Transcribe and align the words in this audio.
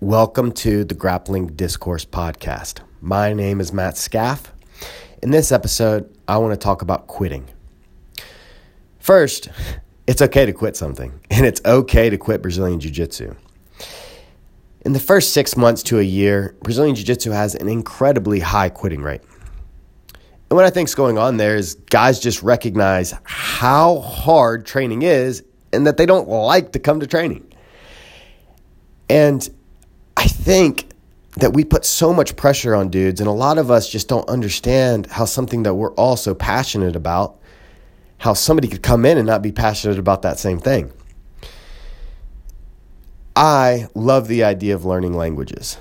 Welcome 0.00 0.52
to 0.52 0.84
the 0.84 0.94
Grappling 0.94 1.48
Discourse 1.48 2.04
Podcast. 2.04 2.82
My 3.00 3.32
name 3.32 3.60
is 3.60 3.72
Matt 3.72 3.96
Scaff. 3.96 4.52
In 5.24 5.32
this 5.32 5.50
episode, 5.50 6.16
I 6.28 6.38
want 6.38 6.52
to 6.52 6.56
talk 6.56 6.82
about 6.82 7.08
quitting. 7.08 7.48
First, 9.00 9.48
it's 10.06 10.22
okay 10.22 10.46
to 10.46 10.52
quit 10.52 10.76
something, 10.76 11.18
and 11.32 11.44
it's 11.44 11.60
okay 11.64 12.10
to 12.10 12.16
quit 12.16 12.42
Brazilian 12.42 12.78
Jiu 12.78 12.92
Jitsu. 12.92 13.34
In 14.82 14.92
the 14.92 15.00
first 15.00 15.34
six 15.34 15.56
months 15.56 15.82
to 15.82 15.98
a 15.98 16.02
year, 16.02 16.54
Brazilian 16.62 16.94
Jiu 16.94 17.04
Jitsu 17.04 17.32
has 17.32 17.56
an 17.56 17.68
incredibly 17.68 18.38
high 18.38 18.68
quitting 18.68 19.02
rate. 19.02 19.22
And 20.48 20.56
what 20.56 20.64
I 20.64 20.70
think 20.70 20.88
is 20.88 20.94
going 20.94 21.18
on 21.18 21.38
there 21.38 21.56
is 21.56 21.74
guys 21.74 22.20
just 22.20 22.44
recognize 22.44 23.14
how 23.24 23.98
hard 23.98 24.64
training 24.64 25.02
is 25.02 25.42
and 25.72 25.88
that 25.88 25.96
they 25.96 26.06
don't 26.06 26.28
like 26.28 26.70
to 26.70 26.78
come 26.78 27.00
to 27.00 27.06
training. 27.08 27.52
And 29.10 29.48
I 30.18 30.26
think 30.26 30.90
that 31.36 31.52
we 31.52 31.62
put 31.64 31.84
so 31.84 32.12
much 32.12 32.34
pressure 32.34 32.74
on 32.74 32.88
dudes, 32.88 33.20
and 33.20 33.28
a 33.28 33.32
lot 33.32 33.56
of 33.56 33.70
us 33.70 33.88
just 33.88 34.08
don't 34.08 34.28
understand 34.28 35.06
how 35.06 35.24
something 35.26 35.62
that 35.62 35.74
we're 35.74 35.94
all 35.94 36.16
so 36.16 36.34
passionate 36.34 36.96
about, 36.96 37.38
how 38.18 38.34
somebody 38.34 38.66
could 38.66 38.82
come 38.82 39.06
in 39.06 39.16
and 39.16 39.28
not 39.28 39.42
be 39.42 39.52
passionate 39.52 39.96
about 39.96 40.22
that 40.22 40.40
same 40.40 40.58
thing. 40.58 40.92
I 43.36 43.86
love 43.94 44.26
the 44.26 44.42
idea 44.42 44.74
of 44.74 44.84
learning 44.84 45.12
languages. 45.12 45.78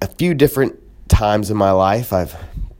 A 0.00 0.06
few 0.06 0.32
different 0.32 0.80
times 1.08 1.50
in 1.50 1.58
my 1.58 1.72
life, 1.72 2.10
I've 2.10 2.34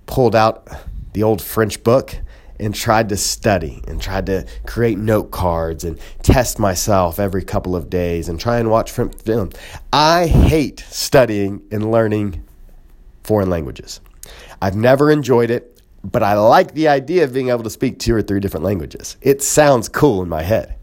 pulled 0.07 0.35
out 0.35 0.67
the 1.13 1.23
old 1.23 1.43
French 1.43 1.85
book 1.85 2.17
and 2.59 2.75
tried 2.75 3.09
to 3.09 3.17
study 3.17 3.83
and 3.89 4.01
tried 4.01 4.27
to 4.27 4.47
create 4.67 4.99
note 4.99 5.31
cards 5.31 5.85
and 5.85 5.99
test 6.23 6.59
myself 6.59 7.19
every 7.19 7.43
couple 7.43 7.75
of 7.75 7.91
days 7.91 8.29
and 8.29 8.39
try 8.39 8.59
and 8.59 8.71
watch 8.71 8.91
film. 8.91 9.51
I 9.93 10.27
hate 10.27 10.81
studying 10.89 11.63
and 11.71 11.91
learning 11.91 12.45
foreign 13.25 13.51
languages. 13.51 14.01
I've 14.61 14.77
never 14.77 15.11
enjoyed 15.11 15.51
it, 15.51 15.81
but 16.05 16.23
I 16.23 16.35
like 16.35 16.75
the 16.75 16.89
idea 16.89 17.25
of 17.25 17.33
being 17.33 17.49
able 17.49 17.65
to 17.65 17.71
speak 17.71 17.99
two 17.99 18.15
or 18.15 18.23
three 18.23 18.41
different 18.41 18.65
languages. 18.65 19.17
It 19.21 19.43
sounds 19.43 19.89
cool 19.89 20.23
in 20.23 20.29
my 20.29 20.43
head. 20.43 20.77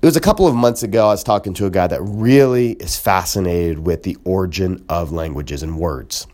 It 0.00 0.06
was 0.06 0.16
a 0.16 0.20
couple 0.20 0.46
of 0.46 0.54
months 0.54 0.84
ago, 0.84 1.06
I 1.06 1.10
was 1.10 1.24
talking 1.24 1.54
to 1.54 1.66
a 1.66 1.70
guy 1.70 1.88
that 1.88 2.00
really 2.00 2.72
is 2.74 2.96
fascinated 2.96 3.80
with 3.80 4.04
the 4.04 4.16
origin 4.24 4.84
of 4.88 5.10
languages 5.10 5.64
and 5.64 5.76
words. 5.76 6.28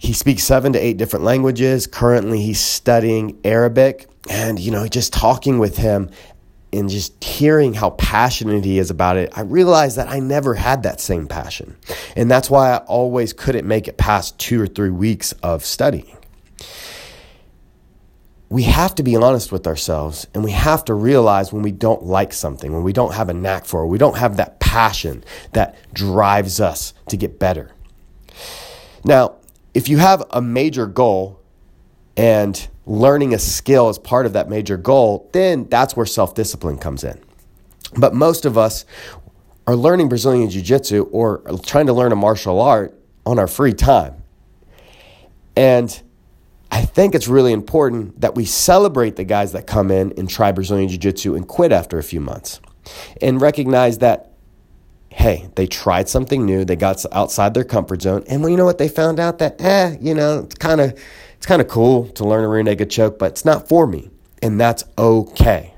He 0.00 0.14
speaks 0.14 0.44
seven 0.44 0.72
to 0.72 0.78
eight 0.78 0.96
different 0.96 1.26
languages. 1.26 1.86
Currently, 1.86 2.40
he's 2.40 2.58
studying 2.58 3.38
Arabic. 3.44 4.08
And, 4.30 4.58
you 4.58 4.70
know, 4.70 4.88
just 4.88 5.12
talking 5.12 5.58
with 5.58 5.76
him 5.76 6.08
and 6.72 6.88
just 6.88 7.22
hearing 7.22 7.74
how 7.74 7.90
passionate 7.90 8.64
he 8.64 8.78
is 8.78 8.90
about 8.90 9.18
it, 9.18 9.30
I 9.36 9.42
realized 9.42 9.98
that 9.98 10.08
I 10.08 10.18
never 10.18 10.54
had 10.54 10.84
that 10.84 11.02
same 11.02 11.26
passion. 11.26 11.76
And 12.16 12.30
that's 12.30 12.48
why 12.48 12.70
I 12.70 12.78
always 12.78 13.34
couldn't 13.34 13.68
make 13.68 13.88
it 13.88 13.98
past 13.98 14.38
two 14.38 14.62
or 14.62 14.66
three 14.66 14.88
weeks 14.88 15.32
of 15.42 15.66
studying. 15.66 16.16
We 18.48 18.62
have 18.62 18.94
to 18.94 19.02
be 19.02 19.16
honest 19.16 19.52
with 19.52 19.66
ourselves 19.66 20.26
and 20.32 20.42
we 20.42 20.52
have 20.52 20.82
to 20.86 20.94
realize 20.94 21.52
when 21.52 21.62
we 21.62 21.72
don't 21.72 22.04
like 22.04 22.32
something, 22.32 22.72
when 22.72 22.84
we 22.84 22.94
don't 22.94 23.12
have 23.12 23.28
a 23.28 23.34
knack 23.34 23.66
for 23.66 23.82
it, 23.82 23.88
we 23.88 23.98
don't 23.98 24.16
have 24.16 24.38
that 24.38 24.60
passion 24.60 25.24
that 25.52 25.76
drives 25.92 26.58
us 26.58 26.94
to 27.08 27.18
get 27.18 27.38
better. 27.38 27.72
Now, 29.04 29.36
if 29.74 29.88
you 29.88 29.98
have 29.98 30.24
a 30.30 30.40
major 30.40 30.86
goal 30.86 31.40
and 32.16 32.68
learning 32.86 33.34
a 33.34 33.38
skill 33.38 33.88
as 33.88 33.98
part 33.98 34.26
of 34.26 34.32
that 34.32 34.48
major 34.48 34.76
goal, 34.76 35.28
then 35.32 35.68
that's 35.68 35.96
where 35.96 36.06
self 36.06 36.34
discipline 36.34 36.78
comes 36.78 37.04
in. 37.04 37.20
But 37.96 38.14
most 38.14 38.44
of 38.44 38.58
us 38.58 38.84
are 39.66 39.76
learning 39.76 40.08
Brazilian 40.08 40.50
Jiu 40.50 40.62
Jitsu 40.62 41.04
or 41.12 41.42
trying 41.64 41.86
to 41.86 41.92
learn 41.92 42.12
a 42.12 42.16
martial 42.16 42.60
art 42.60 42.98
on 43.24 43.38
our 43.38 43.46
free 43.46 43.72
time. 43.72 44.22
And 45.56 46.00
I 46.72 46.82
think 46.82 47.14
it's 47.14 47.28
really 47.28 47.52
important 47.52 48.20
that 48.20 48.34
we 48.34 48.44
celebrate 48.44 49.16
the 49.16 49.24
guys 49.24 49.52
that 49.52 49.66
come 49.66 49.90
in 49.90 50.12
and 50.16 50.28
try 50.28 50.52
Brazilian 50.52 50.88
Jiu 50.88 50.98
Jitsu 50.98 51.34
and 51.34 51.46
quit 51.46 51.72
after 51.72 51.98
a 51.98 52.02
few 52.02 52.20
months 52.20 52.60
and 53.20 53.40
recognize 53.40 53.98
that 53.98 54.29
hey, 55.10 55.48
they 55.56 55.66
tried 55.66 56.08
something 56.08 56.46
new, 56.46 56.64
they 56.64 56.76
got 56.76 57.04
outside 57.12 57.52
their 57.52 57.64
comfort 57.64 58.02
zone, 58.02 58.24
and 58.28 58.40
well, 58.40 58.50
you 58.50 58.56
know 58.56 58.64
what? 58.64 58.78
They 58.78 58.88
found 58.88 59.20
out 59.20 59.38
that, 59.38 59.60
eh, 59.60 59.96
you 60.00 60.14
know, 60.14 60.40
it's 60.40 60.54
kind 60.54 60.80
of 60.80 60.98
it's 61.36 61.46
kind 61.46 61.60
of 61.60 61.68
cool 61.68 62.06
to 62.10 62.24
learn 62.24 62.44
a 62.44 62.48
rear 62.48 62.62
naked 62.62 62.90
choke, 62.90 63.18
but 63.18 63.32
it's 63.32 63.44
not 63.44 63.68
for 63.68 63.86
me, 63.86 64.10
and 64.42 64.60
that's 64.60 64.84
okay. 64.96 65.74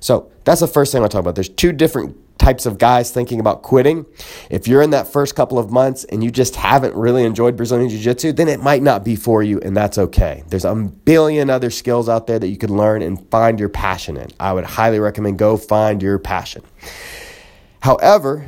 So 0.00 0.30
that's 0.44 0.60
the 0.60 0.66
first 0.66 0.92
thing 0.92 1.02
I'll 1.02 1.08
talk 1.08 1.20
about. 1.20 1.34
There's 1.34 1.48
two 1.48 1.72
different 1.72 2.16
types 2.38 2.66
of 2.66 2.78
guys 2.78 3.10
thinking 3.10 3.40
about 3.40 3.62
quitting. 3.62 4.06
If 4.50 4.68
you're 4.68 4.82
in 4.82 4.90
that 4.90 5.08
first 5.08 5.34
couple 5.34 5.58
of 5.58 5.70
months 5.70 6.04
and 6.04 6.22
you 6.22 6.30
just 6.30 6.54
haven't 6.54 6.94
really 6.94 7.24
enjoyed 7.24 7.56
Brazilian 7.56 7.88
Jiu 7.90 7.98
Jitsu, 7.98 8.32
then 8.32 8.46
it 8.46 8.62
might 8.62 8.82
not 8.82 9.04
be 9.04 9.16
for 9.16 9.42
you, 9.42 9.60
and 9.60 9.76
that's 9.76 9.98
okay. 9.98 10.44
There's 10.48 10.64
a 10.64 10.74
billion 10.74 11.50
other 11.50 11.70
skills 11.70 12.08
out 12.08 12.26
there 12.26 12.38
that 12.38 12.48
you 12.48 12.56
can 12.56 12.76
learn 12.76 13.02
and 13.02 13.28
find 13.30 13.58
your 13.58 13.68
passion 13.68 14.16
in. 14.16 14.28
I 14.38 14.52
would 14.52 14.64
highly 14.64 15.00
recommend 15.00 15.38
go 15.38 15.56
find 15.56 16.00
your 16.02 16.18
passion. 16.18 16.62
However, 17.86 18.44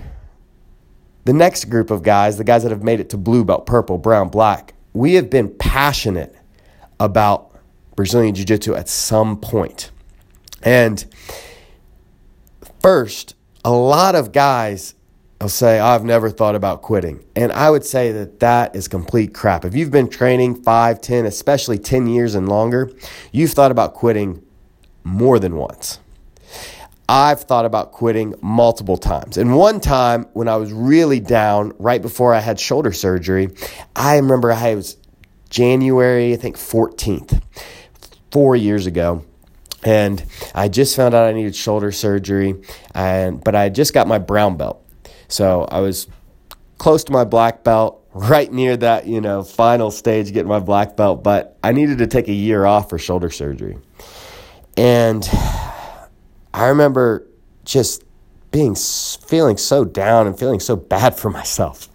the 1.24 1.32
next 1.32 1.66
group 1.66 1.92
of 1.92 2.02
guys, 2.02 2.38
the 2.38 2.42
guys 2.42 2.64
that 2.64 2.72
have 2.72 2.82
made 2.82 2.98
it 2.98 3.10
to 3.10 3.16
blue 3.16 3.44
belt, 3.44 3.66
purple, 3.66 3.96
brown, 3.96 4.30
black, 4.30 4.74
we 4.94 5.14
have 5.14 5.30
been 5.30 5.48
passionate 5.48 6.34
about 6.98 7.56
Brazilian 7.94 8.34
Jiu 8.34 8.44
Jitsu 8.44 8.74
at 8.74 8.88
some 8.88 9.38
point. 9.38 9.92
And 10.64 11.06
first, 12.82 13.36
a 13.64 13.70
lot 13.70 14.16
of 14.16 14.32
guys 14.32 14.96
will 15.40 15.48
say, 15.48 15.78
oh, 15.78 15.86
I've 15.86 16.04
never 16.04 16.30
thought 16.30 16.56
about 16.56 16.82
quitting. 16.82 17.24
And 17.36 17.52
I 17.52 17.70
would 17.70 17.84
say 17.84 18.10
that 18.10 18.40
that 18.40 18.74
is 18.74 18.88
complete 18.88 19.34
crap. 19.34 19.64
If 19.64 19.72
you've 19.72 19.92
been 19.92 20.08
training 20.08 20.64
five, 20.64 21.00
ten, 21.00 21.26
especially 21.26 21.78
10 21.78 22.08
years 22.08 22.34
and 22.34 22.48
longer, 22.48 22.90
you've 23.30 23.52
thought 23.52 23.70
about 23.70 23.94
quitting 23.94 24.42
more 25.04 25.38
than 25.38 25.54
once. 25.54 26.00
I've 27.08 27.40
thought 27.40 27.64
about 27.64 27.92
quitting 27.92 28.34
multiple 28.42 28.98
times. 28.98 29.38
And 29.38 29.56
one 29.56 29.80
time 29.80 30.26
when 30.34 30.46
I 30.46 30.56
was 30.56 30.72
really 30.72 31.20
down 31.20 31.72
right 31.78 32.02
before 32.02 32.34
I 32.34 32.40
had 32.40 32.60
shoulder 32.60 32.92
surgery, 32.92 33.48
I 33.96 34.16
remember 34.16 34.52
I 34.52 34.74
was 34.74 34.98
January, 35.48 36.34
I 36.34 36.36
think 36.36 36.56
14th, 36.56 37.40
four 38.30 38.56
years 38.56 38.86
ago. 38.86 39.24
And 39.84 40.22
I 40.54 40.68
just 40.68 40.96
found 40.96 41.14
out 41.14 41.28
I 41.28 41.32
needed 41.32 41.54
shoulder 41.54 41.92
surgery, 41.92 42.56
and 42.94 43.42
but 43.42 43.54
I 43.54 43.68
just 43.68 43.94
got 43.94 44.08
my 44.08 44.18
brown 44.18 44.56
belt. 44.56 44.84
So 45.28 45.62
I 45.70 45.80
was 45.80 46.08
close 46.78 47.04
to 47.04 47.12
my 47.12 47.24
black 47.24 47.62
belt, 47.62 48.04
right 48.12 48.52
near 48.52 48.76
that, 48.76 49.06
you 49.06 49.20
know, 49.20 49.44
final 49.44 49.90
stage 49.90 50.32
getting 50.32 50.48
my 50.48 50.58
black 50.58 50.96
belt, 50.96 51.22
but 51.22 51.56
I 51.62 51.72
needed 51.72 51.98
to 51.98 52.06
take 52.06 52.28
a 52.28 52.32
year 52.32 52.66
off 52.66 52.90
for 52.90 52.98
shoulder 52.98 53.30
surgery. 53.30 53.78
And 54.76 55.28
I 56.58 56.66
remember 56.70 57.24
just 57.64 58.02
being 58.50 58.74
feeling 58.74 59.56
so 59.56 59.84
down 59.84 60.26
and 60.26 60.36
feeling 60.36 60.58
so 60.58 60.74
bad 60.74 61.16
for 61.16 61.30
myself. 61.40 61.88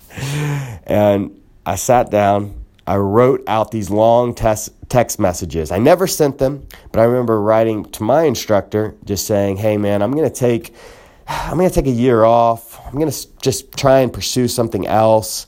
And 0.88 1.42
I 1.66 1.76
sat 1.76 2.10
down, 2.10 2.64
I 2.88 2.96
wrote 2.96 3.44
out 3.48 3.72
these 3.72 3.90
long 3.90 4.34
test, 4.34 4.70
text 4.88 5.20
messages. 5.20 5.70
I 5.70 5.80
never 5.80 6.08
sent 6.08 6.38
them, 6.38 6.66
but 6.94 7.02
I 7.02 7.04
remember 7.04 7.42
writing 7.42 7.84
to 7.92 8.04
my 8.04 8.24
instructor 8.24 8.96
just 9.04 9.28
saying, 9.28 9.58
"Hey 9.58 9.76
man, 9.78 10.02
I'm 10.02 10.12
going 10.12 10.30
to 10.30 10.36
take 10.36 10.74
I'm 11.28 11.58
going 11.58 11.70
to 11.70 11.76
take 11.76 11.88
a 11.88 11.96
year 11.96 12.24
off. 12.24 12.80
I'm 12.86 12.94
going 12.94 13.12
to 13.12 13.28
just 13.42 13.76
try 13.76 14.00
and 14.00 14.14
pursue 14.14 14.48
something 14.48 14.88
else. 14.88 15.48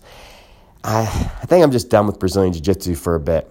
I 0.84 1.04
I 1.42 1.46
think 1.46 1.64
I'm 1.64 1.72
just 1.72 1.90
done 1.90 2.06
with 2.06 2.20
Brazilian 2.20 2.52
jiu-jitsu 2.52 2.96
for 2.96 3.16
a 3.16 3.20
bit." 3.22 3.50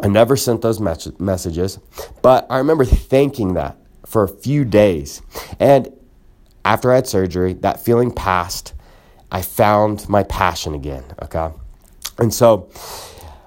I 0.00 0.06
never 0.06 0.36
sent 0.36 0.60
those 0.60 0.78
messages, 0.80 1.78
but 2.22 2.46
I 2.50 2.58
remember 2.58 2.84
thinking 2.84 3.54
that 3.54 3.76
for 4.08 4.24
a 4.24 4.28
few 4.28 4.64
days. 4.64 5.22
And 5.60 5.92
after 6.64 6.90
I 6.90 6.96
had 6.96 7.06
surgery, 7.06 7.52
that 7.54 7.84
feeling 7.84 8.10
passed. 8.10 8.74
I 9.30 9.42
found 9.42 10.08
my 10.08 10.22
passion 10.22 10.74
again, 10.74 11.04
okay? 11.22 11.50
And 12.18 12.32
so 12.32 12.70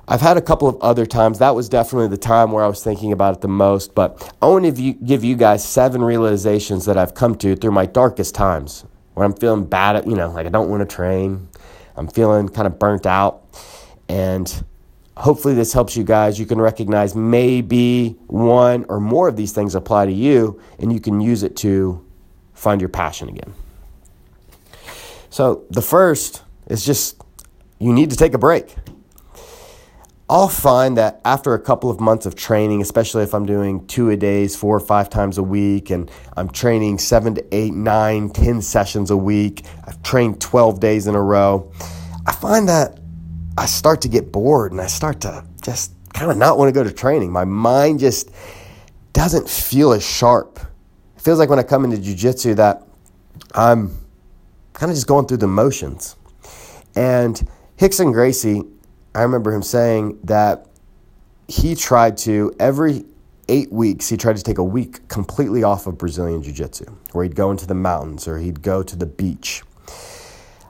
I've 0.08 0.22
had 0.22 0.38
a 0.38 0.42
couple 0.42 0.68
of 0.68 0.80
other 0.82 1.06
times. 1.06 1.40
That 1.40 1.56
was 1.56 1.68
definitely 1.70 2.10
the 2.10 2.18
time 2.18 2.52
where 2.52 2.64
I 2.64 2.68
was 2.68 2.84
thinking 2.84 3.12
about 3.12 3.36
it 3.36 3.42
the 3.42 3.48
most. 3.48 3.96
But 3.96 4.34
I 4.42 4.48
want 4.48 4.66
to 4.66 4.94
give 4.94 5.24
you 5.24 5.36
guys 5.36 5.68
seven 5.68 6.04
realizations 6.04 6.86
that 6.86 6.98
I've 6.98 7.16
come 7.16 7.36
to 7.36 7.56
through 7.56 7.72
my 7.72 7.88
darkest 7.88 8.36
times 8.36 8.86
when 9.16 9.26
I'm 9.26 9.34
feeling 9.34 9.66
bad, 9.66 9.96
at, 9.96 10.08
you 10.08 10.16
know, 10.16 10.30
like 10.30 10.46
I 10.46 10.50
don't 10.50 10.70
want 10.70 10.88
to 10.88 10.96
train. 10.96 11.50
I'm 11.96 12.08
feeling 12.08 12.50
kind 12.50 12.68
of 12.68 12.78
burnt 12.78 13.06
out. 13.06 13.44
And 14.08 14.64
hopefully 15.18 15.54
this 15.54 15.74
helps 15.74 15.96
you 15.96 16.04
guys. 16.04 16.40
You 16.40 16.46
can 16.46 16.60
recognize 16.60 17.16
maybe 17.16 18.18
one 18.28 18.86
or 18.90 19.00
more 19.00 19.28
of 19.28 19.36
these 19.36 19.52
things 19.52 19.76
apply 19.76 20.06
to 20.06 20.12
you, 20.12 20.62
and 20.80 20.92
you 20.92 21.00
can 21.00 21.22
use 21.22 21.44
it 21.44 21.56
to 21.58 22.06
find 22.54 22.82
your 22.82 22.90
passion 22.90 23.30
again. 23.30 23.54
So, 25.30 25.64
the 25.70 25.82
first 25.82 26.44
is 26.68 26.86
just 26.86 27.22
you 27.80 27.94
need 27.94 28.10
to 28.12 28.16
take 28.16 28.34
a 28.34 28.38
break. 28.38 28.76
I'll 30.30 30.48
find 30.48 30.96
that 30.96 31.20
after 31.26 31.54
a 31.56 31.60
couple 31.60 31.90
of 31.90 32.00
months 32.00 32.26
of 32.26 32.36
training, 32.36 32.82
especially 32.82 33.24
if 33.24 33.34
I'm 33.34 33.46
doing 33.46 33.86
two 33.88 34.10
a 34.12 34.16
days, 34.16 34.56
four 34.56 34.78
or 34.78 34.80
five 34.80 35.10
times 35.10 35.38
a 35.38 35.44
week, 35.44 35.90
and 35.90 36.10
I'm 36.38 36.48
training 36.50 37.00
seven 37.00 37.36
to 37.36 37.46
eight, 37.54 37.74
nine, 37.74 38.30
ten 38.30 38.62
sessions 38.62 39.12
a 39.12 39.18
week, 39.18 39.66
I've 39.86 40.02
trained 40.04 40.40
12 40.40 40.80
days 40.80 41.08
in 41.08 41.16
a 41.16 41.22
row, 41.22 41.70
I 42.26 42.32
find 42.32 42.70
that 42.70 43.01
I 43.58 43.66
start 43.66 44.02
to 44.02 44.08
get 44.08 44.32
bored 44.32 44.72
and 44.72 44.82
I 44.82 44.88
start 44.88 45.22
to 45.22 45.46
just 45.62 45.94
kind 46.14 46.32
of 46.32 46.38
not 46.38 46.58
want 46.58 46.70
to 46.70 46.74
go 46.74 46.84
to 46.84 46.92
training. 46.92 47.32
My 47.32 47.46
mind 47.46 48.00
just 48.00 48.32
doesn't 49.14 49.50
feel 49.50 49.92
as 49.94 50.06
sharp. 50.06 50.60
It 51.16 51.22
feels 51.22 51.40
like 51.40 51.50
when 51.50 51.60
I 51.60 51.64
come 51.64 51.84
into 51.84 51.98
jujitsu 51.98 52.56
that 52.56 52.84
I'm 53.54 53.98
kind 54.74 54.90
of 54.90 54.96
just 54.96 55.08
going 55.08 55.28
through 55.28 55.38
the 55.38 55.48
motions. 55.48 56.16
And 56.96 57.42
Rickson 57.78 58.14
Gracie 58.14 58.64
I 59.14 59.24
remember 59.24 59.54
him 59.54 59.62
saying 59.62 60.20
that 60.24 60.68
he 61.48 61.76
tried 61.76 62.18
to 62.20 62.54
every 62.60 63.06
eight 63.50 63.72
weeks 63.72 64.08
he 64.08 64.16
tried 64.16 64.38
to 64.38 64.44
take 64.44 64.58
a 64.58 64.64
week 64.64 65.06
completely 65.10 65.64
off 65.64 65.86
of 65.86 65.98
Brazilian 65.98 66.42
Jiu 66.42 66.54
Jitsu, 66.54 66.86
where 67.12 67.24
he'd 67.24 67.36
go 67.36 67.52
into 67.52 67.68
the 67.68 67.74
mountains 67.74 68.28
or 68.28 68.38
he'd 68.38 68.62
go 68.62 68.82
to 68.84 68.96
the 68.96 69.06
beach. 69.06 69.64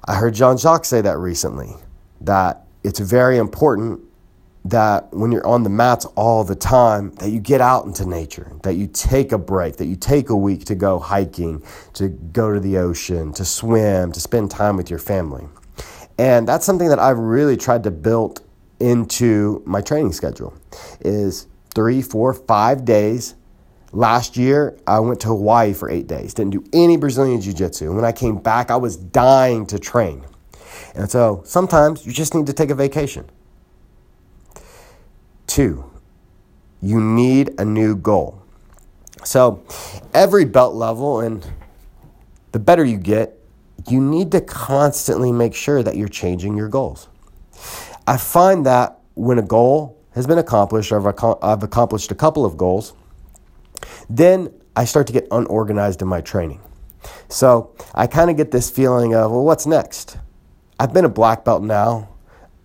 I 0.05 0.15
heard 0.15 0.33
Jean 0.33 0.57
Jacques 0.57 0.85
say 0.85 1.01
that 1.01 1.19
recently, 1.19 1.75
that 2.21 2.65
it's 2.83 2.99
very 2.99 3.37
important 3.37 4.01
that 4.65 5.11
when 5.11 5.31
you're 5.31 5.45
on 5.45 5.63
the 5.63 5.69
mats 5.69 6.05
all 6.15 6.43
the 6.43 6.55
time, 6.55 7.11
that 7.15 7.29
you 7.29 7.39
get 7.39 7.61
out 7.61 7.85
into 7.85 8.05
nature, 8.05 8.51
that 8.63 8.75
you 8.75 8.87
take 8.87 9.31
a 9.31 9.37
break, 9.37 9.77
that 9.77 9.87
you 9.87 9.95
take 9.95 10.29
a 10.29 10.35
week 10.35 10.65
to 10.65 10.75
go 10.75 10.99
hiking, 10.99 11.63
to 11.93 12.09
go 12.09 12.53
to 12.53 12.59
the 12.59 12.77
ocean, 12.77 13.33
to 13.33 13.43
swim, 13.43 14.11
to 14.11 14.19
spend 14.19 14.51
time 14.51 14.77
with 14.77 14.89
your 14.89 14.99
family. 14.99 15.47
And 16.19 16.47
that's 16.47 16.65
something 16.65 16.89
that 16.89 16.99
I've 16.99 17.17
really 17.17 17.57
tried 17.57 17.83
to 17.85 17.91
build 17.91 18.41
into 18.79 19.63
my 19.65 19.81
training 19.81 20.13
schedule 20.13 20.53
is 20.99 21.47
three, 21.73 22.01
four, 22.01 22.33
five 22.33 22.85
days. 22.85 23.35
Last 23.93 24.37
year, 24.37 24.77
I 24.87 24.99
went 24.99 25.19
to 25.21 25.27
Hawaii 25.29 25.73
for 25.73 25.89
eight 25.89 26.07
days, 26.07 26.33
didn't 26.33 26.51
do 26.51 26.63
any 26.71 26.97
Brazilian 26.97 27.41
Jiu 27.41 27.53
Jitsu. 27.53 27.87
And 27.87 27.95
when 27.95 28.05
I 28.05 28.11
came 28.11 28.37
back, 28.37 28.71
I 28.71 28.77
was 28.77 28.95
dying 28.95 29.65
to 29.67 29.79
train. 29.79 30.23
And 30.95 31.09
so 31.09 31.41
sometimes 31.45 32.05
you 32.05 32.11
just 32.11 32.33
need 32.33 32.47
to 32.47 32.53
take 32.53 32.69
a 32.69 32.75
vacation. 32.75 33.29
Two, 35.47 35.89
you 36.81 37.01
need 37.01 37.59
a 37.59 37.65
new 37.65 37.95
goal. 37.95 38.41
So 39.23 39.63
every 40.13 40.45
belt 40.45 40.73
level, 40.73 41.19
and 41.19 41.45
the 42.51 42.59
better 42.59 42.83
you 42.83 42.97
get, 42.97 43.37
you 43.89 44.01
need 44.01 44.31
to 44.31 44.41
constantly 44.41 45.31
make 45.31 45.53
sure 45.53 45.83
that 45.83 45.95
you're 45.95 46.07
changing 46.07 46.55
your 46.55 46.69
goals. 46.69 47.07
I 48.07 48.17
find 48.17 48.65
that 48.65 48.99
when 49.13 49.37
a 49.37 49.43
goal 49.43 49.97
has 50.11 50.25
been 50.27 50.37
accomplished, 50.37 50.91
or 50.91 50.97
I've 51.43 51.63
accomplished 51.63 52.11
a 52.11 52.15
couple 52.15 52.45
of 52.45 52.57
goals, 52.57 52.93
then 54.09 54.53
I 54.75 54.85
start 54.85 55.07
to 55.07 55.13
get 55.13 55.27
unorganized 55.31 56.01
in 56.01 56.07
my 56.07 56.21
training. 56.21 56.61
So 57.29 57.75
I 57.93 58.07
kind 58.07 58.29
of 58.29 58.37
get 58.37 58.51
this 58.51 58.69
feeling 58.69 59.13
of, 59.15 59.31
well, 59.31 59.43
what's 59.43 59.65
next? 59.65 60.17
I've 60.81 60.93
been 60.93 61.05
a 61.05 61.09
black 61.09 61.45
belt 61.45 61.61
now 61.61 62.09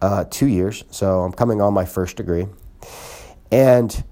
uh, 0.01 0.25
two 0.31 0.47
years, 0.47 0.85
so 0.91 1.21
I'm 1.21 1.35
coming 1.35 1.61
on 1.61 1.75
my 1.75 1.85
first 1.85 2.17
degree. 2.17 2.47
And 3.53 4.05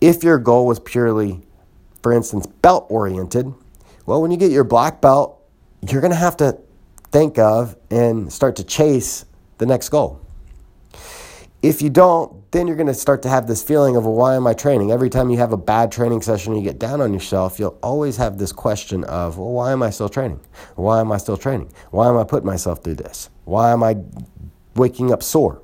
if 0.00 0.24
your 0.24 0.38
goal 0.38 0.66
was 0.66 0.80
purely, 0.80 1.42
for 2.02 2.14
instance, 2.14 2.46
belt 2.46 2.86
oriented, 2.88 3.52
well, 4.06 4.22
when 4.22 4.30
you 4.30 4.38
get 4.38 4.52
your 4.52 4.64
black 4.64 5.02
belt, 5.02 5.38
you're 5.86 6.00
going 6.00 6.12
to 6.12 6.16
have 6.16 6.38
to 6.38 6.60
think 7.10 7.38
of 7.38 7.76
and 7.90 8.32
start 8.32 8.56
to 8.56 8.64
chase 8.64 9.26
the 9.58 9.66
next 9.66 9.90
goal. 9.90 10.18
If 11.60 11.82
you 11.82 11.90
don't, 11.90 12.50
then 12.52 12.66
you're 12.66 12.76
going 12.76 12.86
to 12.86 12.94
start 12.94 13.20
to 13.24 13.28
have 13.28 13.46
this 13.46 13.62
feeling 13.62 13.96
of, 13.96 14.06
well, 14.06 14.14
why 14.14 14.34
am 14.34 14.46
I 14.46 14.54
training? 14.54 14.92
Every 14.92 15.10
time 15.10 15.28
you 15.28 15.36
have 15.36 15.52
a 15.52 15.58
bad 15.58 15.92
training 15.92 16.22
session, 16.22 16.54
and 16.54 16.62
you 16.62 16.66
get 16.66 16.78
down 16.78 17.02
on 17.02 17.12
yourself, 17.12 17.58
you'll 17.58 17.78
always 17.82 18.16
have 18.16 18.38
this 18.38 18.50
question 18.50 19.04
of, 19.04 19.36
well, 19.36 19.50
why 19.50 19.72
am 19.72 19.82
I 19.82 19.90
still 19.90 20.08
training? 20.08 20.40
Why 20.74 21.00
am 21.00 21.12
I 21.12 21.18
still 21.18 21.36
training? 21.36 21.70
Why 21.90 22.08
am 22.08 22.16
I 22.16 22.24
putting 22.24 22.46
myself 22.46 22.82
through 22.82 22.94
this? 22.94 23.28
Why 23.44 23.72
am 23.72 23.82
I 23.82 23.96
waking 24.74 25.12
up 25.12 25.22
sore? 25.22 25.62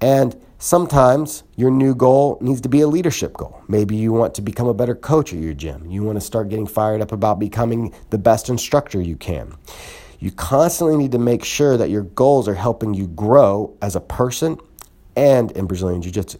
And 0.00 0.34
Sometimes 0.62 1.42
your 1.56 1.70
new 1.70 1.94
goal 1.94 2.36
needs 2.42 2.60
to 2.60 2.68
be 2.68 2.82
a 2.82 2.86
leadership 2.86 3.32
goal. 3.32 3.62
Maybe 3.66 3.96
you 3.96 4.12
want 4.12 4.34
to 4.34 4.42
become 4.42 4.66
a 4.66 4.74
better 4.74 4.94
coach 4.94 5.32
at 5.32 5.38
your 5.38 5.54
gym. 5.54 5.90
You 5.90 6.02
want 6.02 6.16
to 6.16 6.20
start 6.20 6.50
getting 6.50 6.66
fired 6.66 7.00
up 7.00 7.12
about 7.12 7.38
becoming 7.38 7.94
the 8.10 8.18
best 8.18 8.50
instructor 8.50 9.00
you 9.00 9.16
can. 9.16 9.54
You 10.18 10.30
constantly 10.30 10.98
need 10.98 11.12
to 11.12 11.18
make 11.18 11.44
sure 11.46 11.78
that 11.78 11.88
your 11.88 12.02
goals 12.02 12.46
are 12.46 12.54
helping 12.54 12.92
you 12.92 13.08
grow 13.08 13.74
as 13.80 13.96
a 13.96 14.02
person 14.02 14.58
and 15.16 15.50
in 15.52 15.64
Brazilian 15.64 16.02
Jiu 16.02 16.12
Jitsu. 16.12 16.38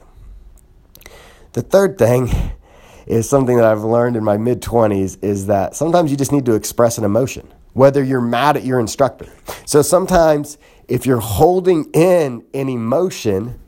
The 1.55 1.63
third 1.63 1.97
thing 1.97 2.29
is 3.07 3.27
something 3.27 3.57
that 3.57 3.65
I've 3.65 3.85
learned 3.85 4.17
in 4.19 4.23
my 4.23 4.37
mid 4.37 4.61
20s 4.61 5.17
is 5.25 5.47
that 5.47 5.75
sometimes 5.75 6.11
you 6.11 6.19
just 6.19 6.31
need 6.31 6.45
to 6.45 6.57
express 6.57 6.99
an 6.99 7.05
emotion, 7.05 7.51
whether 7.73 8.05
you're 8.05 8.21
mad 8.21 8.59
at 8.59 8.65
your 8.65 8.81
instructor. 8.81 9.33
So 9.71 9.83
sometimes 9.83 10.59
if 10.89 11.07
you're 11.07 11.21
holding 11.21 11.85
in 11.93 12.45
an 12.55 12.69
emotion, 12.69 13.61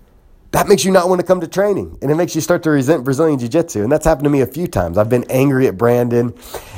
that 0.50 0.66
makes 0.66 0.84
you 0.84 0.90
not 0.90 1.08
want 1.08 1.20
to 1.20 1.24
come 1.24 1.40
to 1.40 1.46
training 1.46 1.96
and 2.02 2.10
it 2.10 2.16
makes 2.16 2.34
you 2.34 2.40
start 2.40 2.64
to 2.64 2.70
resent 2.70 3.04
Brazilian 3.04 3.38
Jiu 3.38 3.48
Jitsu. 3.48 3.84
And 3.84 3.92
that's 3.92 4.04
happened 4.04 4.24
to 4.24 4.30
me 4.30 4.40
a 4.40 4.46
few 4.48 4.66
times. 4.66 4.98
I've 4.98 5.08
been 5.08 5.24
angry 5.30 5.68
at 5.68 5.78
Brandon 5.78 6.34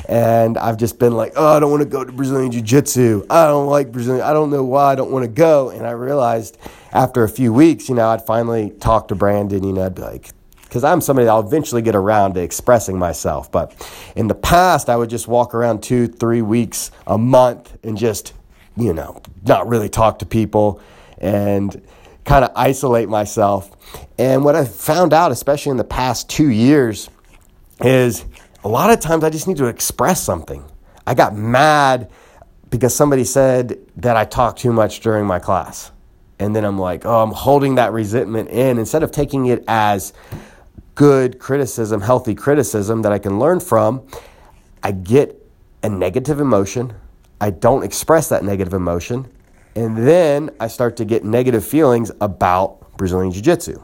and 0.07 0.59
I've 0.59 0.77
just 0.77 0.99
been 0.99 1.13
like, 1.13 1.33
oh, 1.35 1.57
I 1.57 1.59
don't 1.59 1.71
want 1.71 1.81
to 1.81 1.89
go 1.89 2.03
to 2.03 2.11
Brazilian 2.11 2.51
Jiu 2.51 2.61
Jitsu. 2.61 3.25
I 3.27 3.47
don't 3.47 3.65
like 3.65 3.91
Brazilian. 3.91 4.23
I 4.23 4.31
don't 4.31 4.51
know 4.51 4.63
why 4.63 4.91
I 4.91 4.95
don't 4.95 5.09
want 5.09 5.23
to 5.23 5.31
go. 5.31 5.71
And 5.71 5.87
I 5.87 5.91
realized 5.93 6.59
after 6.91 7.23
a 7.23 7.29
few 7.29 7.51
weeks, 7.51 7.89
you 7.89 7.95
know, 7.95 8.07
I'd 8.09 8.23
finally 8.27 8.73
talk 8.79 9.07
to 9.07 9.15
Brandon, 9.15 9.63
you 9.63 9.73
know, 9.73 9.87
I'd 9.87 9.95
be 9.95 10.03
like, 10.03 10.29
because 10.65 10.83
I'm 10.83 11.01
somebody 11.01 11.27
I'll 11.27 11.39
eventually 11.39 11.81
get 11.81 11.95
around 11.95 12.35
to 12.35 12.41
expressing 12.41 12.99
myself. 12.99 13.51
But 13.51 13.73
in 14.15 14.27
the 14.27 14.35
past, 14.35 14.87
I 14.87 14.95
would 14.95 15.09
just 15.09 15.27
walk 15.27 15.55
around 15.55 15.81
two, 15.81 16.07
three 16.07 16.43
weeks, 16.43 16.91
a 17.07 17.17
month, 17.17 17.75
and 17.83 17.97
just, 17.97 18.33
you 18.77 18.93
know, 18.93 19.21
not 19.43 19.67
really 19.67 19.89
talk 19.89 20.19
to 20.19 20.25
people. 20.25 20.81
And 21.17 21.81
kind 22.25 22.43
of 22.43 22.51
isolate 22.55 23.07
myself. 23.07 23.71
And 24.17 24.43
what 24.43 24.55
I 24.55 24.65
found 24.65 25.13
out, 25.13 25.31
especially 25.31 25.69
in 25.71 25.77
the 25.77 25.83
past 25.83 26.29
two 26.29 26.49
years, 26.49 27.09
is 27.81 28.25
a 28.63 28.67
lot 28.67 28.89
of 28.89 28.99
times 28.99 29.23
I 29.23 29.29
just 29.29 29.47
need 29.47 29.57
to 29.57 29.67
express 29.67 30.21
something. 30.21 30.65
I 31.07 31.13
got 31.13 31.35
mad 31.35 32.09
because 32.69 32.95
somebody 32.95 33.23
said 33.23 33.79
that 33.97 34.17
I 34.17 34.25
talked 34.25 34.59
too 34.59 34.73
much 34.73 34.99
during 35.01 35.25
my 35.25 35.39
class. 35.39 35.91
And 36.39 36.53
then 36.53 36.65
I'm 36.65 36.79
like, 36.79 37.05
oh, 37.05 37.23
I'm 37.23 37.31
holding 37.31 37.75
that 37.75 37.93
resentment 37.93 38.49
in 38.49 38.77
instead 38.77 39.03
of 39.03 39.11
taking 39.11 39.45
it 39.45 39.63
as 39.67 40.11
good 40.95 41.39
criticism, 41.39 42.01
healthy 42.01 42.35
criticism 42.35 43.03
that 43.03 43.13
I 43.13 43.19
can 43.19 43.39
learn 43.39 43.59
from. 43.59 44.05
I 44.83 44.91
get 44.91 45.41
a 45.83 45.89
negative 45.89 46.39
emotion. 46.39 46.93
I 47.41 47.49
don't 47.49 47.83
express 47.83 48.29
that 48.29 48.43
negative 48.43 48.73
emotion. 48.73 49.31
And 49.75 49.97
then 49.97 50.51
I 50.59 50.67
start 50.67 50.97
to 50.97 51.05
get 51.05 51.25
negative 51.25 51.65
feelings 51.65 52.11
about 52.21 52.97
Brazilian 52.97 53.31
Jiu 53.31 53.41
Jitsu. 53.41 53.81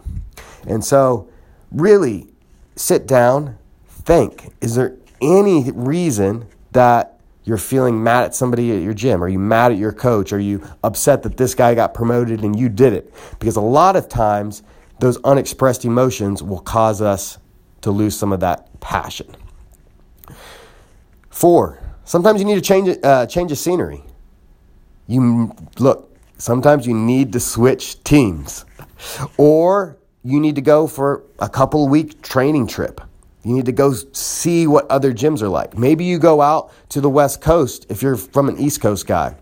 And 0.68 0.84
so, 0.84 1.30
really 1.72 2.28
sit 2.76 3.08
down, 3.08 3.58
think 3.88 4.54
is 4.62 4.76
there 4.76 4.96
any 5.22 5.70
reason 5.72 6.48
that 6.72 7.20
you're 7.44 7.58
feeling 7.58 8.04
mad 8.04 8.24
at 8.24 8.36
somebody 8.36 8.72
at 8.76 8.82
your 8.82 8.94
gym? 8.94 9.24
Are 9.24 9.28
you 9.28 9.40
mad 9.40 9.72
at 9.72 9.78
your 9.78 9.92
coach? 9.92 10.32
Are 10.32 10.40
you 10.40 10.64
upset 10.84 11.24
that 11.24 11.38
this 11.38 11.56
guy 11.56 11.74
got 11.76 11.94
promoted 11.94 12.44
and 12.44 12.58
you 12.58 12.70
did 12.70 12.94
it? 12.94 13.14
Because 13.40 13.56
a 13.56 13.62
lot 13.62 13.96
of 13.96 14.08
times, 14.08 14.64
those 15.00 15.18
unexpressed 15.24 15.84
emotions 15.84 16.44
will 16.44 16.60
cause 16.60 17.02
us 17.02 17.40
to 17.82 17.90
lose 17.90 18.18
some 18.18 18.32
of 18.32 18.40
that 18.42 18.80
passion. 18.80 19.36
Four, 21.30 21.80
sometimes 22.12 22.42
you 22.42 22.46
need 22.46 22.56
to 22.56 22.62
change, 22.62 22.98
uh, 23.04 23.26
change 23.26 23.54
of 23.54 23.58
scenery. 23.58 24.04
You 25.08 25.56
look, 25.80 26.14
sometimes 26.38 26.86
you 26.86 26.94
need 26.94 27.32
to 27.32 27.40
switch 27.40 28.04
teams 28.04 28.66
or 29.38 29.98
you 30.22 30.42
need 30.42 30.56
to 30.56 30.62
go 30.62 30.88
for 30.88 31.24
a 31.40 31.48
couple 31.48 31.88
week 31.88 32.22
training 32.22 32.68
trip. 32.68 33.00
You 33.44 33.56
need 33.56 33.66
to 33.66 33.72
go 33.72 33.94
see 34.12 34.68
what 34.68 34.92
other 34.92 35.14
gyms 35.14 35.42
are 35.42 35.48
like. 35.48 35.78
Maybe 35.78 36.04
you 36.04 36.20
go 36.20 36.42
out 36.42 36.74
to 36.90 37.00
the 37.00 37.10
West 37.10 37.40
Coast 37.40 37.86
if 37.88 38.02
you're 38.02 38.18
from 38.18 38.50
an 38.50 38.60
East 38.60 38.82
Coast 38.82 39.08
guy 39.08 39.34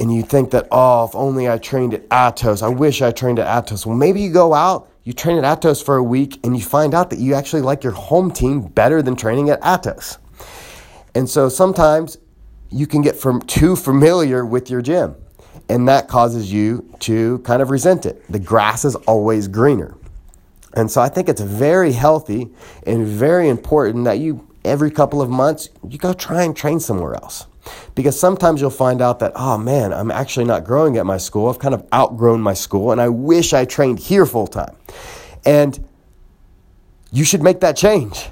and 0.00 0.12
you 0.12 0.22
think 0.22 0.50
that, 0.52 0.68
oh, 0.70 1.04
if 1.04 1.14
only 1.14 1.46
I 1.46 1.58
trained 1.58 1.92
at 1.92 2.08
Atos. 2.08 2.62
I 2.62 2.68
wish 2.68 3.02
I 3.02 3.10
trained 3.10 3.38
at 3.38 3.46
Atos. 3.46 3.84
Well, 3.84 3.96
maybe 3.96 4.22
you 4.22 4.32
go 4.32 4.54
out, 4.54 4.90
you 5.04 5.12
train 5.12 5.36
at 5.44 5.60
Atos 5.60 5.84
for 5.84 5.96
a 5.96 6.02
week, 6.02 6.40
and 6.42 6.56
you 6.56 6.64
find 6.64 6.94
out 6.94 7.10
that 7.10 7.18
you 7.18 7.34
actually 7.34 7.62
like 7.62 7.84
your 7.84 7.92
home 7.92 8.30
team 8.30 8.62
better 8.62 9.02
than 9.02 9.14
training 9.14 9.50
at 9.50 9.60
Atos. 9.60 10.16
And 11.14 11.28
so 11.28 11.48
sometimes 11.48 12.18
you 12.70 12.86
can 12.86 13.02
get 13.02 13.16
from 13.16 13.42
too 13.42 13.76
familiar 13.76 14.44
with 14.44 14.70
your 14.70 14.82
gym. 14.82 15.14
And 15.68 15.88
that 15.88 16.08
causes 16.08 16.52
you 16.52 16.88
to 17.00 17.38
kind 17.40 17.62
of 17.62 17.70
resent 17.70 18.06
it. 18.06 18.22
The 18.30 18.38
grass 18.38 18.84
is 18.84 18.94
always 18.94 19.48
greener. 19.48 19.96
And 20.74 20.90
so 20.90 21.00
I 21.00 21.08
think 21.08 21.28
it's 21.28 21.40
very 21.40 21.92
healthy 21.92 22.50
and 22.86 23.06
very 23.06 23.48
important 23.48 24.04
that 24.04 24.18
you, 24.18 24.48
every 24.64 24.90
couple 24.90 25.20
of 25.20 25.28
months, 25.28 25.68
you 25.86 25.98
go 25.98 26.12
try 26.12 26.42
and 26.42 26.56
train 26.56 26.80
somewhere 26.80 27.14
else. 27.14 27.46
Because 27.94 28.18
sometimes 28.18 28.60
you'll 28.60 28.70
find 28.70 29.00
out 29.00 29.18
that, 29.20 29.32
oh 29.36 29.56
man, 29.58 29.92
I'm 29.92 30.10
actually 30.10 30.46
not 30.46 30.64
growing 30.64 30.96
at 30.96 31.06
my 31.06 31.18
school. 31.18 31.48
I've 31.48 31.58
kind 31.58 31.74
of 31.74 31.86
outgrown 31.92 32.40
my 32.40 32.54
school 32.54 32.90
and 32.90 33.00
I 33.00 33.08
wish 33.08 33.52
I 33.52 33.64
trained 33.64 33.98
here 33.98 34.26
full 34.26 34.46
time. 34.46 34.74
And 35.44 35.86
you 37.12 37.24
should 37.24 37.42
make 37.42 37.60
that 37.60 37.76
change. 37.76 38.30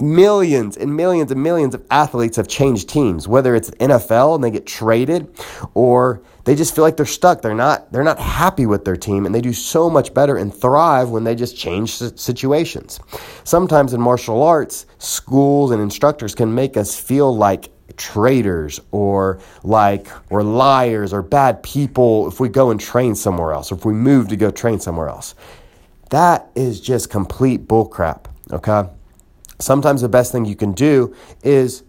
Millions 0.00 0.76
and 0.76 0.96
millions 0.96 1.30
and 1.30 1.42
millions 1.42 1.74
of 1.74 1.84
athletes 1.90 2.36
have 2.36 2.48
changed 2.48 2.88
teams, 2.88 3.28
whether 3.28 3.54
it's 3.54 3.70
NFL 3.72 4.34
and 4.34 4.42
they 4.42 4.50
get 4.50 4.66
traded 4.66 5.28
or 5.74 6.22
they 6.44 6.56
just 6.56 6.74
feel 6.74 6.82
like 6.82 6.96
they're 6.96 7.06
stuck. 7.06 7.40
They're 7.40 7.54
not 7.54 7.92
they're 7.92 8.02
not 8.02 8.18
happy 8.18 8.66
with 8.66 8.84
their 8.84 8.96
team 8.96 9.26
and 9.26 9.34
they 9.34 9.40
do 9.40 9.52
so 9.52 9.88
much 9.88 10.12
better 10.12 10.36
and 10.36 10.52
thrive 10.52 11.10
when 11.10 11.24
they 11.24 11.34
just 11.34 11.56
change 11.56 11.92
situations. 11.92 12.98
Sometimes 13.44 13.92
in 13.92 14.00
martial 14.00 14.42
arts, 14.42 14.86
schools 14.98 15.70
and 15.70 15.80
instructors 15.80 16.34
can 16.34 16.52
make 16.52 16.76
us 16.76 16.98
feel 16.98 17.34
like 17.34 17.70
traitors 17.96 18.80
or 18.90 19.38
like 19.62 20.08
we're 20.30 20.42
liars 20.42 21.12
or 21.12 21.22
bad 21.22 21.62
people 21.62 22.26
if 22.28 22.40
we 22.40 22.48
go 22.48 22.70
and 22.70 22.80
train 22.80 23.14
somewhere 23.14 23.52
else 23.52 23.70
or 23.70 23.76
if 23.76 23.84
we 23.84 23.92
move 23.92 24.28
to 24.28 24.36
go 24.36 24.50
train 24.50 24.80
somewhere 24.80 25.08
else. 25.08 25.34
That 26.10 26.50
is 26.54 26.80
just 26.80 27.10
complete 27.10 27.66
bullcrap, 27.66 28.24
okay? 28.52 28.88
Sometimes 29.58 30.00
the 30.00 30.08
best 30.08 30.32
thing 30.32 30.44
you 30.44 30.56
can 30.56 30.72
do 30.72 31.14
is 31.42 31.84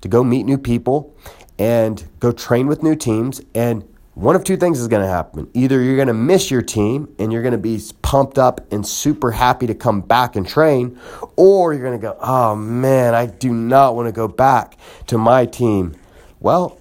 to 0.00 0.08
go 0.08 0.24
meet 0.24 0.44
new 0.44 0.58
people 0.58 1.16
and 1.58 2.04
go 2.20 2.32
train 2.32 2.66
with 2.66 2.82
new 2.82 2.96
teams. 2.96 3.40
And 3.54 3.88
one 4.14 4.36
of 4.36 4.44
two 4.44 4.56
things 4.56 4.80
is 4.80 4.88
going 4.88 5.02
to 5.02 5.08
happen. 5.08 5.48
Either 5.54 5.80
you're 5.80 5.96
going 5.96 6.08
to 6.08 6.14
miss 6.14 6.50
your 6.50 6.62
team 6.62 7.12
and 7.18 7.32
you're 7.32 7.42
going 7.42 7.52
to 7.52 7.58
be 7.58 7.80
pumped 8.02 8.38
up 8.38 8.72
and 8.72 8.86
super 8.86 9.32
happy 9.32 9.66
to 9.66 9.74
come 9.74 10.00
back 10.00 10.36
and 10.36 10.46
train, 10.46 10.98
or 11.36 11.72
you're 11.72 11.82
going 11.82 11.98
to 11.98 12.02
go, 12.02 12.16
oh 12.20 12.54
man, 12.54 13.14
I 13.14 13.26
do 13.26 13.52
not 13.52 13.96
want 13.96 14.06
to 14.06 14.12
go 14.12 14.28
back 14.28 14.78
to 15.08 15.18
my 15.18 15.46
team. 15.46 15.94
Well, 16.38 16.78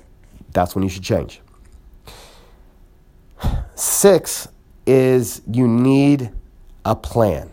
that's 0.52 0.76
when 0.76 0.84
you 0.84 0.90
should 0.90 1.04
change. 1.04 1.42
Six 3.76 4.48
is 4.86 5.42
you 5.52 5.68
need 5.68 6.32
a 6.86 6.96
plan. 6.96 7.50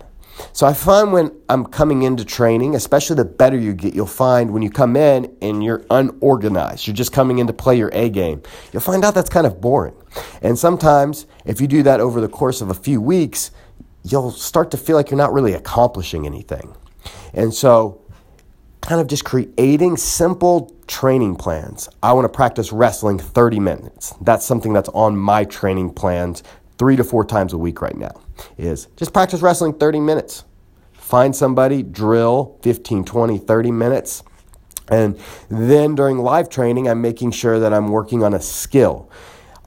So 0.53 0.67
I 0.67 0.73
find 0.73 1.13
when 1.13 1.33
I'm 1.49 1.65
coming 1.65 2.03
into 2.03 2.25
training, 2.25 2.75
especially 2.75 3.17
the 3.17 3.25
better 3.25 3.59
you 3.59 3.73
get, 3.73 3.95
you'll 3.95 4.07
find 4.07 4.53
when 4.53 4.63
you 4.63 4.71
come 4.71 4.97
in 4.97 5.35
and 5.41 5.63
you're 5.63 5.85
unorganized, 5.91 6.87
you're 6.87 6.97
just 6.97 7.13
coming 7.13 7.39
in 7.39 7.47
to 7.47 7.53
play 7.53 7.77
your 7.77 7.91
A 7.93 8.09
game, 8.09 8.43
you'll 8.73 8.83
find 8.83 9.05
out 9.05 9.15
that's 9.15 9.31
kind 9.31 9.47
of 9.47 9.61
boring. 9.61 9.95
And 10.43 10.59
sometimes 10.59 11.27
if 11.45 11.61
you 11.61 11.67
do 11.67 11.83
that 11.85 12.01
over 12.01 12.21
the 12.21 12.29
course 12.29 12.61
of 12.61 12.71
a 12.71 12.75
few 12.75 13.01
weeks, 13.01 13.51
you'll 14.05 14.31
start 14.31 14.71
to 14.71 14.77
feel 14.77 14.97
like 14.97 15.11
you're 15.11 15.19
not 15.19 15.33
really 15.33 15.55
accomplishing 15.55 16.27
anything. 16.27 16.75
And 17.35 17.53
so 17.53 18.01
kind 18.81 19.01
of 19.01 19.07
just 19.07 19.25
creating 19.25 19.97
simple 19.97 20.75
training 20.87 21.37
plans. 21.37 21.89
I 22.03 22.13
want 22.13 22.25
to 22.25 22.29
practice 22.29 22.73
wrestling 22.73 23.19
30 23.19 23.61
minutes. 23.61 24.15
That's 24.21 24.45
something 24.45 24.73
that's 24.73 24.89
on 24.91 25.17
my 25.17 25.45
training 25.45 25.95
plans 25.95 26.43
three 26.81 26.97
to 26.97 27.05
four 27.05 27.27
times 27.27 27.53
a 27.53 27.59
week 27.59 27.83
right 27.83 27.99
now 27.99 28.11
is 28.57 28.87
just 28.97 29.13
practice 29.13 29.43
wrestling 29.43 29.75
30 29.75 30.01
minutes. 30.01 30.45
Find 30.95 31.37
somebody, 31.37 31.83
drill 31.83 32.59
15, 32.63 33.05
20, 33.05 33.37
30 33.37 33.71
minutes. 33.71 34.23
And 34.89 35.21
then 35.51 35.95
during 35.95 36.17
live 36.17 36.49
training, 36.49 36.89
I'm 36.89 37.03
making 37.03 37.33
sure 37.33 37.59
that 37.59 37.75
I'm 37.75 37.89
working 37.89 38.25
on 38.25 38.33
a 38.33 38.41
skill. 38.41 39.11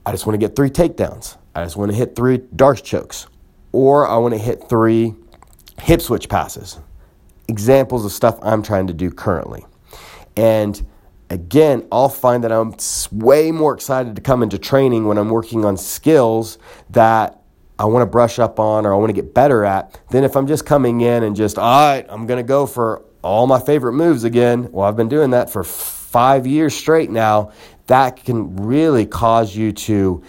I 0.04 0.10
just 0.10 0.26
want 0.26 0.34
to 0.40 0.44
get 0.44 0.56
three 0.56 0.70
takedowns. 0.70 1.36
I 1.54 1.62
just 1.62 1.76
want 1.76 1.92
to 1.92 1.96
hit 1.96 2.16
three 2.16 2.38
D'Arce 2.38 2.82
chokes. 2.82 3.28
Or 3.70 4.08
I 4.08 4.16
want 4.16 4.34
to 4.34 4.40
hit 4.40 4.68
three 4.68 5.14
hip 5.78 6.00
switch 6.00 6.28
passes. 6.28 6.80
Examples 7.46 8.04
of 8.04 8.10
stuff 8.10 8.40
I'm 8.42 8.64
trying 8.64 8.88
to 8.88 8.92
do 8.92 9.12
currently. 9.12 9.64
And 10.36 10.84
again, 11.34 11.86
I'll 11.90 12.08
find 12.08 12.44
that 12.44 12.52
I'm 12.52 12.74
way 13.12 13.50
more 13.50 13.74
excited 13.74 14.16
to 14.16 14.22
come 14.22 14.42
into 14.42 14.56
training 14.56 15.06
when 15.06 15.18
I'm 15.18 15.28
working 15.28 15.64
on 15.64 15.76
skills 15.76 16.58
that 16.90 17.42
I 17.76 17.86
want 17.86 18.02
to 18.02 18.06
brush 18.06 18.38
up 18.38 18.60
on 18.60 18.86
or 18.86 18.94
I 18.94 18.96
want 18.96 19.10
to 19.10 19.14
get 19.14 19.34
better 19.34 19.64
at 19.64 20.00
than 20.10 20.22
if 20.22 20.36
I'm 20.36 20.46
just 20.46 20.64
coming 20.64 21.00
in 21.00 21.24
and 21.24 21.34
just, 21.34 21.58
all 21.58 21.90
right, 21.90 22.06
I'm 22.08 22.26
going 22.26 22.38
to 22.38 22.46
go 22.46 22.66
for 22.66 23.04
all 23.22 23.46
my 23.48 23.58
favorite 23.58 23.94
moves 23.94 24.22
again. 24.22 24.70
Well, 24.70 24.86
I've 24.86 24.96
been 24.96 25.08
doing 25.08 25.30
that 25.30 25.50
for 25.50 25.64
five 25.64 26.46
years 26.46 26.74
straight 26.74 27.10
now. 27.10 27.50
That 27.88 28.24
can 28.24 28.56
really 28.56 29.04
cause 29.04 29.54
you 29.56 29.72
to 29.72 30.22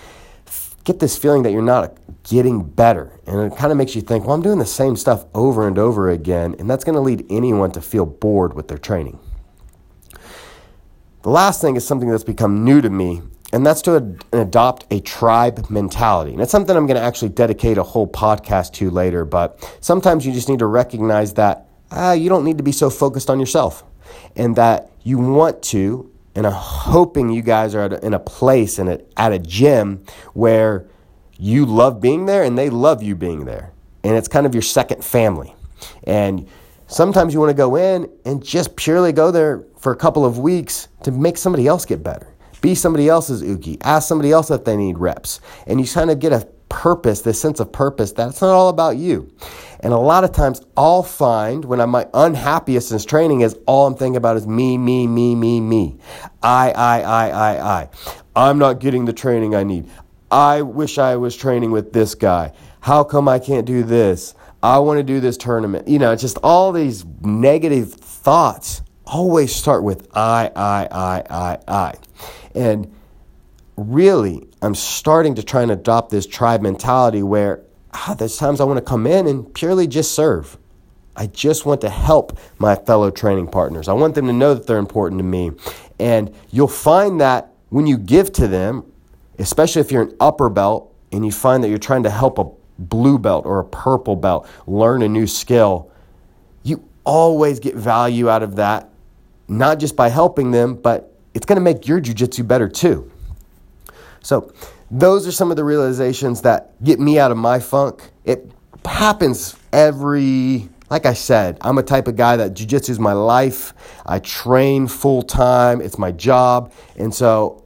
get 0.84 1.00
this 1.00 1.18
feeling 1.18 1.44
that 1.44 1.52
you're 1.52 1.62
not 1.62 1.98
getting 2.24 2.64
better. 2.64 3.20
And 3.28 3.52
it 3.52 3.56
kind 3.58 3.72
of 3.72 3.78
makes 3.78 3.96
you 3.96 4.02
think, 4.02 4.26
well, 4.26 4.34
I'm 4.34 4.42
doing 4.42 4.60
the 4.60 4.66
same 4.66 4.96
stuff 4.96 5.26
over 5.36 5.68
and 5.68 5.78
over 5.78 6.10
again. 6.10 6.56
And 6.58 6.68
that's 6.68 6.84
going 6.84 6.96
to 6.96 7.02
lead 7.02 7.26
anyone 7.30 7.72
to 7.74 7.82
feel 7.82 8.08
bored 8.08 8.56
with 8.56 8.68
their 8.68 8.80
training. 8.80 9.20
The 11.25 11.32
last 11.32 11.60
thing 11.60 11.75
is 11.75 11.84
something 11.84 12.08
that's 12.08 12.24
become 12.24 12.63
new 12.63 12.82
to 12.82 12.89
me, 12.91 13.24
and 13.51 13.65
that's 13.65 13.82
to 13.82 13.96
ad- 13.96 14.24
adopt 14.32 14.86
a 14.91 15.00
tribe 15.00 15.72
mentality. 15.72 16.34
And 16.34 16.39
it's 16.39 16.51
something 16.51 16.77
I'm 16.77 16.86
going 16.86 17.00
to 17.00 17.03
actually 17.03 17.29
dedicate 17.29 17.79
a 17.79 17.84
whole 17.84 18.08
podcast 18.08 18.74
to 18.74 18.91
later, 18.91 19.25
but 19.25 19.58
sometimes 19.82 20.24
you 20.24 20.32
just 20.34 20.50
need 20.50 20.60
to 20.60 20.67
recognize 20.67 21.34
that 21.34 21.67
uh, 21.89 22.15
you 22.15 22.29
don't 22.29 22.46
need 22.46 22.60
to 22.60 22.63
be 22.63 22.72
so 22.72 22.91
focused 22.91 23.32
on 23.32 23.39
yourself 23.39 23.84
and 24.36 24.55
that 24.58 24.91
you 25.01 25.17
want 25.17 25.63
to, 25.63 26.12
and 26.36 26.46
I'm 26.46 26.53
hoping 26.53 27.32
you 27.32 27.41
guys 27.41 27.74
are 27.74 27.86
in 27.88 28.13
a 28.13 28.20
place 28.20 28.77
and 28.77 29.01
at 29.17 29.32
a 29.32 29.39
gym 29.39 30.05
where 30.36 30.86
you 31.39 31.65
love 31.65 32.00
being 32.00 32.27
there 32.27 32.44
and 32.44 32.55
they 32.55 32.70
love 32.70 33.01
you 33.01 33.15
being 33.15 33.46
there. 33.46 33.74
And 34.03 34.15
it's 34.15 34.27
kind 34.27 34.46
of 34.46 34.53
your 34.53 34.62
second 34.62 35.03
family. 35.03 35.55
And 36.03 36.48
Sometimes 36.88 37.34
you 37.34 37.39
want 37.39 37.50
to 37.50 37.55
go 37.55 37.75
in 37.75 38.10
and 38.25 38.44
just 38.44 38.75
purely 38.75 39.12
go 39.12 39.32
there 39.32 39.63
for 39.86 39.92
a 39.92 39.96
couple 39.96 40.25
of 40.25 40.39
weeks 40.39 40.88
to 41.04 41.12
make 41.12 41.38
somebody 41.38 41.68
else 41.68 41.86
get 41.86 42.01
better. 42.01 42.34
Be 42.60 42.74
somebody 42.74 43.08
else's 43.08 43.44
uke. 43.44 43.77
Ask 43.86 44.08
somebody 44.08 44.32
else 44.32 44.50
if 44.50 44.63
they 44.65 44.75
need 44.75 44.98
reps. 44.98 45.42
And 45.68 45.80
you 45.80 45.86
kind 45.86 46.10
of 46.10 46.18
get 46.18 46.34
a 46.34 46.48
purpose, 46.70 47.22
this 47.22 47.39
sense 47.39 47.60
of 47.60 47.72
purpose 47.72 48.12
that 48.13 48.30
it's 48.30 48.42
not 48.42 48.50
all 48.50 48.70
about 48.70 48.98
you. 48.98 49.32
And 49.82 49.94
a 49.94 49.98
lot 49.98 50.24
of 50.24 50.32
times 50.32 50.63
I'll 50.75 51.04
find 51.04 51.63
when 51.65 51.80
I'm 51.80 51.92
my 51.92 52.08
unhappiest 52.15 52.94
in 52.94 53.00
training 53.01 53.42
is 53.42 53.56
all 53.68 53.86
I'm 53.86 53.94
thinking 53.94 54.15
about 54.15 54.38
is 54.38 54.48
me, 54.48 54.75
me, 54.80 55.06
me, 55.06 55.36
me, 55.36 55.62
me. 55.62 56.00
I, 56.42 56.72
I, 56.72 57.01
I, 57.01 57.30
I, 57.30 57.82
I. 57.82 57.89
I'm 58.36 58.58
not 58.58 58.80
getting 58.80 59.06
the 59.06 59.13
training 59.13 59.54
I 59.54 59.62
need. 59.62 59.88
I 60.32 60.63
wish 60.63 60.98
I 60.98 61.15
was 61.18 61.38
training 61.38 61.70
with 61.70 61.94
this 61.94 62.15
guy. 62.15 62.54
How 62.80 63.04
come 63.04 63.27
I 63.27 63.38
can't 63.38 63.68
do 63.68 63.84
this? 63.84 64.34
I 64.63 64.80
want 64.80 64.98
to 64.98 65.04
do 65.04 65.20
this 65.20 65.38
tournament. 65.38 65.88
You 65.88 66.00
know, 66.00 66.15
just 66.15 66.39
all 66.42 66.72
these 66.72 67.06
negative 67.22 67.94
thoughts 67.94 68.82
always 69.06 69.56
start 69.56 69.84
with 69.84 70.08
I, 70.16 70.52
I, 70.56 70.88
I, 70.92 71.24
I, 71.30 71.58
I. 71.68 71.94
And 72.54 72.94
really, 73.78 74.48
I'm 74.62 74.76
starting 74.76 75.36
to 75.36 75.44
try 75.44 75.62
and 75.62 75.72
adopt 75.72 76.10
this 76.10 76.26
tribe 76.26 76.62
mentality 76.62 77.24
where 77.24 77.62
ah, 77.94 78.16
there's 78.18 78.38
times 78.38 78.62
I 78.62 78.64
want 78.64 78.78
to 78.78 78.86
come 78.86 79.08
in 79.08 79.28
and 79.28 79.54
purely 79.54 79.88
just 79.88 80.14
serve. 80.14 80.58
I 81.16 81.28
just 81.28 81.66
want 81.66 81.82
to 81.82 81.90
help 81.90 82.38
my 82.58 82.76
fellow 82.76 83.10
training 83.10 83.48
partners. 83.48 83.88
I 83.88 83.94
want 83.94 84.16
them 84.16 84.28
to 84.28 84.34
know 84.34 84.54
that 84.54 84.68
they're 84.68 84.78
important 84.78 85.20
to 85.20 85.24
me. 85.24 85.52
And 85.98 86.34
you'll 86.52 86.68
find 86.68 87.22
that 87.22 87.54
when 87.70 87.88
you 87.88 87.98
give 87.98 88.34
to 88.34 88.48
them, 88.48 88.92
especially 89.40 89.82
if 89.82 89.92
you're 89.92 90.04
an 90.04 90.16
upper 90.20 90.50
belt 90.50 90.94
and 91.12 91.26
you 91.26 91.32
find 91.32 91.64
that 91.64 91.70
you're 91.70 91.78
trying 91.78 92.04
to 92.04 92.10
help 92.10 92.38
a 92.38 92.46
blue 92.78 93.18
belt 93.18 93.46
or 93.46 93.60
a 93.60 93.66
purple 93.66 94.18
belt, 94.18 94.50
learn 94.68 95.02
a 95.02 95.08
new 95.08 95.26
skill, 95.26 95.90
you 96.64 96.84
always 97.06 97.60
get 97.60 97.76
value 97.76 98.30
out 98.30 98.44
of 98.44 98.58
that, 98.58 98.90
not 99.48 99.80
just 99.80 99.96
by 99.96 100.10
helping 100.10 100.52
them, 100.52 100.75
but 100.75 101.14
it's 101.34 101.46
going 101.46 101.58
to 101.58 101.62
make 101.62 101.88
your 101.88 102.00
jujitsu 102.02 102.48
better 102.48 102.70
too. 102.70 103.12
So, 104.22 104.52
those 104.92 105.28
are 105.28 105.32
some 105.32 105.50
of 105.50 105.58
the 105.58 105.64
realizations 105.64 106.42
that 106.42 106.82
get 106.84 107.00
me 107.00 107.18
out 107.20 107.32
of 107.32 107.38
my 107.38 107.60
funk. 107.60 108.12
It 108.24 108.52
happens 108.86 109.56
every 109.74 110.70
like 110.90 111.06
I 111.06 111.14
said, 111.14 111.58
I'm 111.62 111.78
a 111.78 111.84
type 111.84 112.08
of 112.08 112.16
guy 112.16 112.38
that 112.38 112.54
jujitsu 112.54 112.90
is 112.92 113.00
my 113.00 113.14
life. 113.14 113.74
I 114.06 114.20
train 114.20 114.88
full 114.88 115.24
time, 115.24 115.82
it's 115.82 115.98
my 115.98 116.12
job. 116.12 116.72
And 116.96 117.14
so 117.14 117.64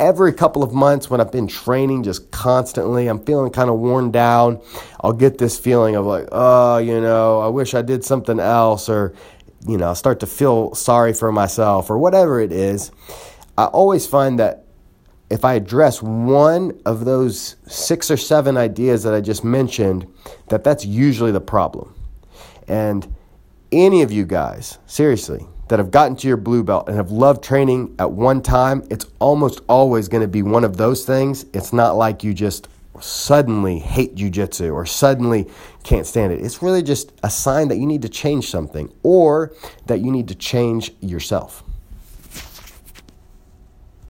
every 0.00 0.32
couple 0.32 0.62
of 0.62 0.72
months 0.72 1.08
when 1.08 1.20
I've 1.20 1.30
been 1.30 1.46
training 1.46 2.02
just 2.02 2.30
constantly, 2.30 3.06
I'm 3.06 3.24
feeling 3.24 3.52
kind 3.52 3.70
of 3.70 3.78
worn 3.78 4.10
down. 4.10 4.60
I'll 5.00 5.12
get 5.12 5.38
this 5.38 5.58
feeling 5.58 5.94
of 5.94 6.06
like, 6.06 6.28
oh, 6.32 6.78
you 6.78 7.00
know, 7.00 7.40
I 7.40 7.48
wish 7.48 7.74
I 7.74 7.82
did 7.82 8.04
something 8.04 8.40
else, 8.40 8.88
or, 8.88 9.14
you 9.66 9.76
know, 9.76 9.94
start 9.94 10.20
to 10.20 10.26
feel 10.26 10.74
sorry 10.74 11.12
for 11.12 11.32
myself, 11.32 11.90
or 11.90 11.98
whatever 11.98 12.40
it 12.40 12.52
is. 12.52 12.90
I 13.56 13.64
always 13.64 14.06
find 14.06 14.38
that 14.38 14.64
if 15.30 15.44
I 15.44 15.54
address 15.54 16.02
one 16.02 16.80
of 16.86 17.04
those 17.04 17.56
six 17.66 18.10
or 18.10 18.16
seven 18.16 18.56
ideas 18.56 19.02
that 19.02 19.14
I 19.14 19.20
just 19.20 19.44
mentioned, 19.44 20.06
that 20.48 20.64
that's 20.64 20.84
usually 20.86 21.32
the 21.32 21.40
problem. 21.40 21.94
And 22.66 23.14
any 23.72 24.02
of 24.02 24.10
you 24.12 24.24
guys, 24.24 24.78
seriously, 24.86 25.46
that 25.68 25.78
have 25.78 25.90
gotten 25.90 26.16
to 26.16 26.28
your 26.28 26.38
blue 26.38 26.64
belt 26.64 26.88
and 26.88 26.96
have 26.96 27.10
loved 27.10 27.44
training 27.44 27.94
at 27.98 28.10
one 28.10 28.40
time, 28.40 28.86
it's 28.90 29.06
almost 29.18 29.60
always 29.68 30.08
going 30.08 30.22
to 30.22 30.28
be 30.28 30.42
one 30.42 30.64
of 30.64 30.78
those 30.78 31.04
things. 31.04 31.44
It's 31.52 31.72
not 31.72 31.96
like 31.96 32.24
you 32.24 32.32
just 32.32 32.68
suddenly 33.00 33.78
hate 33.78 34.14
jujitsu 34.14 34.72
or 34.72 34.86
suddenly 34.86 35.48
can't 35.82 36.06
stand 36.06 36.32
it. 36.32 36.40
It's 36.40 36.62
really 36.62 36.82
just 36.82 37.12
a 37.22 37.30
sign 37.30 37.68
that 37.68 37.76
you 37.76 37.86
need 37.86 38.02
to 38.02 38.08
change 38.08 38.50
something 38.50 38.92
or 39.02 39.52
that 39.86 40.00
you 40.00 40.10
need 40.10 40.28
to 40.28 40.34
change 40.34 40.92
yourself. 41.00 41.62